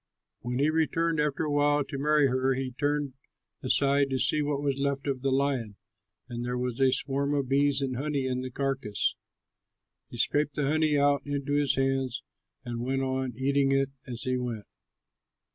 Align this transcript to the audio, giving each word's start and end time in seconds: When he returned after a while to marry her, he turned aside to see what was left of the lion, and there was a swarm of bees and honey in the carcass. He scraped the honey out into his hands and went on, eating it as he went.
When 0.39 0.57
he 0.57 0.71
returned 0.71 1.19
after 1.19 1.43
a 1.43 1.51
while 1.51 1.83
to 1.83 1.99
marry 1.99 2.25
her, 2.25 2.55
he 2.55 2.71
turned 2.71 3.13
aside 3.61 4.09
to 4.09 4.17
see 4.17 4.41
what 4.41 4.63
was 4.63 4.79
left 4.79 5.05
of 5.05 5.21
the 5.21 5.29
lion, 5.29 5.75
and 6.27 6.43
there 6.43 6.57
was 6.57 6.79
a 6.79 6.91
swarm 6.91 7.35
of 7.35 7.47
bees 7.49 7.83
and 7.83 7.95
honey 7.97 8.25
in 8.25 8.41
the 8.41 8.49
carcass. 8.49 9.15
He 10.09 10.17
scraped 10.17 10.55
the 10.55 10.65
honey 10.65 10.97
out 10.97 11.21
into 11.23 11.53
his 11.53 11.75
hands 11.75 12.23
and 12.65 12.81
went 12.81 13.03
on, 13.03 13.33
eating 13.35 13.71
it 13.71 13.91
as 14.07 14.23
he 14.23 14.37
went. 14.37 14.65